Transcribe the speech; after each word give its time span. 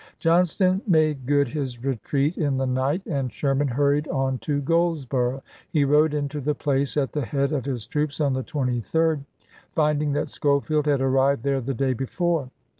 Johnston 0.17 0.81
made 0.87 1.27
good 1.27 1.47
his 1.49 1.83
retreat 1.83 2.35
in 2.35 2.57
the 2.57 2.65
night, 2.65 3.05
and 3.05 3.31
Sherman 3.31 3.67
hurried 3.67 4.07
on 4.07 4.39
to 4.39 4.59
Goldsboro'; 4.61 5.43
he 5.69 5.85
rode 5.85 6.15
into 6.15 6.41
the 6.41 6.55
place 6.55 6.97
at 6.97 7.11
the 7.11 7.21
head 7.23 7.51
of 7.53 7.65
his 7.65 7.85
troops 7.85 8.19
on 8.19 8.33
the 8.33 8.43
23d, 8.43 9.23
find 9.73 9.97
Marciuse* 9.99 10.01
ing 10.01 10.13
that 10.13 10.29
Schofield 10.29 10.87
had 10.87 11.01
arrived 11.01 11.43
there 11.43 11.61
the 11.61 11.75
day 11.75 11.93
before. 11.93 12.49